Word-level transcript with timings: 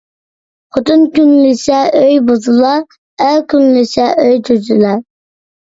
خوتۇن 0.77 1.03
كۈنلىسە 1.17 1.83
ئۆي 2.01 2.17
بۇزۇلار، 2.31 2.83
ئەر 3.27 3.47
كۈنلىسە 3.55 4.11
ئۆي 4.27 4.45
تۈزۈلەر 4.51 5.03